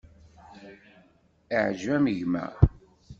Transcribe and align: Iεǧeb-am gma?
Iεǧeb-am 1.55 2.05
gma? 2.19 2.45